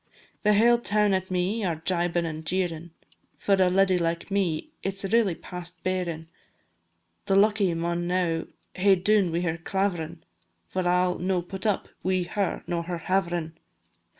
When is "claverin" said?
9.59-10.23